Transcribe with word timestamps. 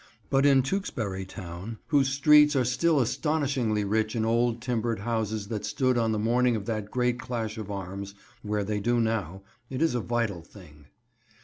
But 0.31 0.47
in 0.47 0.63
Tewkesbury 0.63 1.25
town, 1.27 1.77
whose 1.89 2.09
streets 2.09 2.55
are 2.55 2.65
still 2.65 2.99
astonishingly 2.99 3.83
rich 3.83 4.15
in 4.15 4.25
old 4.25 4.59
timbered 4.59 5.01
houses 5.01 5.47
that 5.49 5.63
stood 5.63 5.95
on 5.95 6.11
the 6.11 6.17
morning 6.17 6.55
of 6.55 6.65
that 6.65 6.89
great 6.89 7.19
clash 7.19 7.55
of 7.55 7.69
arms 7.69 8.15
where 8.41 8.63
they 8.63 8.79
do 8.79 8.99
now, 8.99 9.43
it 9.69 9.79
is 9.79 9.93
a 9.93 10.01
vital 10.01 10.41
thing. 10.41 10.87